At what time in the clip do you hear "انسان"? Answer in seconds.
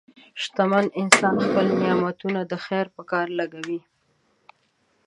1.01-1.35